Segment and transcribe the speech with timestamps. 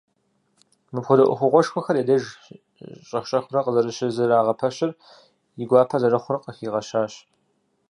[0.93, 2.23] Мыпхуэдэ ӏуэхугъуэшхуэхэр я деж
[3.07, 4.91] щӏэх-щӏэхыурэ къызэрыщызэрагъэпэщыр
[5.61, 7.13] и гуапэ зэрыхъур къыхигъэщащ.